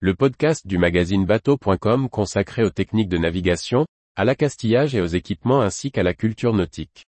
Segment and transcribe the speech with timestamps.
[0.00, 5.62] le podcast du magazine bateau.com consacré aux techniques de navigation, à l'accastillage et aux équipements
[5.62, 7.06] ainsi qu'à la culture nautique.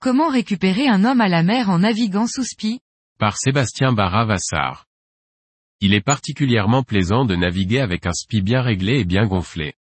[0.00, 2.80] Comment récupérer un homme à la mer en naviguant sous spi?
[3.18, 4.86] Par Sébastien Barra-Vassar.
[5.80, 9.74] Il est particulièrement plaisant de naviguer avec un spi bien réglé et bien gonflé.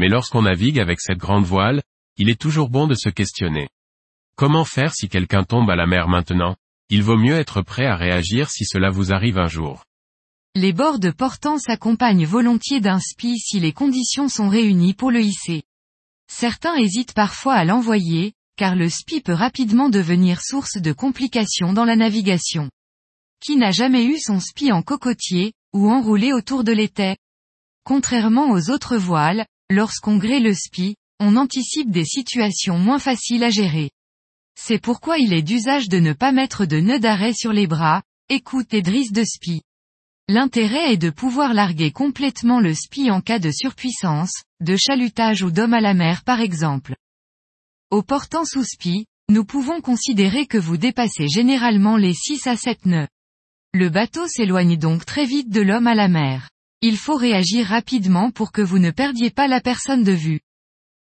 [0.00, 1.82] Mais lorsqu'on navigue avec cette grande voile,
[2.16, 3.68] il est toujours bon de se questionner.
[4.34, 6.56] Comment faire si quelqu'un tombe à la mer maintenant?
[6.88, 9.84] Il vaut mieux être prêt à réagir si cela vous arrive un jour.
[10.54, 15.20] Les bords de portant s'accompagnent volontiers d'un spi si les conditions sont réunies pour le
[15.20, 15.64] hisser.
[16.32, 21.84] Certains hésitent parfois à l'envoyer, car le spi peut rapidement devenir source de complications dans
[21.84, 22.70] la navigation.
[23.44, 27.18] Qui n'a jamais eu son spi en cocotier, ou enroulé autour de l'étai
[27.84, 33.50] Contrairement aux autres voiles, lorsqu'on grée le spi, on anticipe des situations moins faciles à
[33.50, 33.90] gérer.
[34.58, 38.02] C'est pourquoi il est d'usage de ne pas mettre de nœud d'arrêt sur les bras,
[38.28, 39.62] écoute et drisse de spi.
[40.28, 45.50] L'intérêt est de pouvoir larguer complètement le spi en cas de surpuissance, de chalutage ou
[45.50, 46.94] d'homme à la mer par exemple.
[47.90, 52.86] Au portant sous spi, nous pouvons considérer que vous dépassez généralement les 6 à 7
[52.86, 53.08] nœuds.
[53.72, 56.50] Le bateau s'éloigne donc très vite de l'homme à la mer.
[56.82, 60.40] Il faut réagir rapidement pour que vous ne perdiez pas la personne de vue.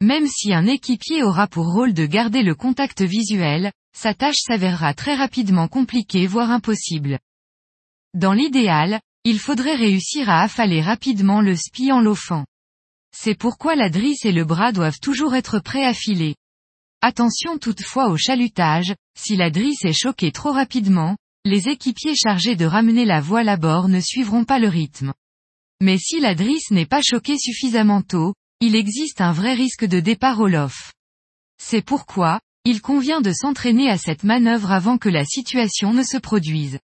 [0.00, 4.94] Même si un équipier aura pour rôle de garder le contact visuel, sa tâche s'avérera
[4.94, 7.18] très rapidement compliquée voire impossible.
[8.14, 12.46] Dans l'idéal, il faudrait réussir à affaler rapidement le spi en l'offant.
[13.14, 16.36] C'est pourquoi la drisse et le bras doivent toujours être prêts à filer.
[17.02, 22.64] Attention toutefois au chalutage, si la drisse est choquée trop rapidement, les équipiers chargés de
[22.64, 25.12] ramener la voile à bord ne suivront pas le rythme.
[25.80, 30.00] Mais si la drisse n'est pas choquée suffisamment tôt, il existe un vrai risque de
[30.00, 30.92] départ au lof.
[31.62, 36.16] C'est pourquoi, il convient de s'entraîner à cette manœuvre avant que la situation ne se
[36.16, 36.78] produise.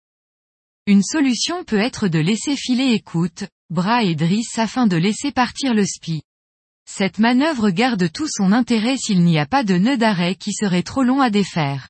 [0.87, 5.73] Une solution peut être de laisser filer écoute, bras et drisse afin de laisser partir
[5.73, 6.23] le spi.
[6.89, 10.81] Cette manœuvre garde tout son intérêt s'il n'y a pas de nœud d'arrêt qui serait
[10.81, 11.87] trop long à défaire.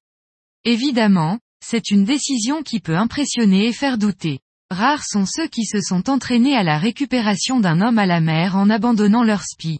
[0.65, 4.39] Évidemment, c'est une décision qui peut impressionner et faire douter.
[4.71, 8.55] Rares sont ceux qui se sont entraînés à la récupération d'un homme à la mer
[8.55, 9.79] en abandonnant leur spi.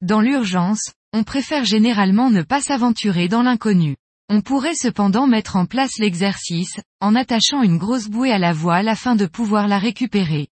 [0.00, 3.96] Dans l'urgence, on préfère généralement ne pas s'aventurer dans l'inconnu.
[4.30, 8.88] On pourrait cependant mettre en place l'exercice, en attachant une grosse bouée à la voile
[8.88, 10.48] afin de pouvoir la récupérer.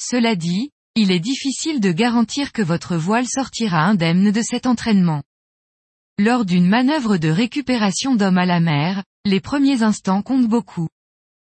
[0.00, 5.24] Cela dit, il est difficile de garantir que votre voile sortira indemne de cet entraînement.
[6.16, 10.88] Lors d'une manœuvre de récupération d'homme à la mer, les premiers instants comptent beaucoup.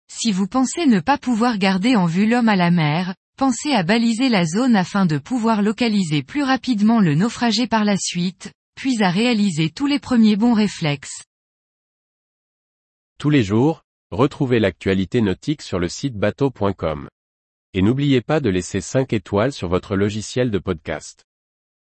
[0.08, 3.82] Si vous pensez ne pas pouvoir garder en vue l'homme à la mer, pensez à
[3.82, 9.02] baliser la zone afin de pouvoir localiser plus rapidement le naufragé par la suite, puis
[9.02, 11.24] à réaliser tous les premiers bons réflexes.
[13.18, 17.08] Tous les jours, retrouvez l'actualité nautique sur le site bateau.com.
[17.72, 21.24] Et n'oubliez pas de laisser 5 étoiles sur votre logiciel de podcast.